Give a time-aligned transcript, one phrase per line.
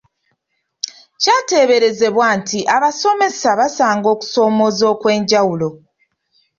[1.21, 5.69] Kyateeberezebwa nti abasomesa basanga okusoomooza okw’enjawulo.